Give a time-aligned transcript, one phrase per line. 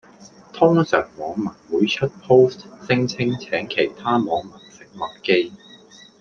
[0.51, 1.49] 通常網民
[1.81, 5.53] 會出 Post 聲稱請其他網民食麥記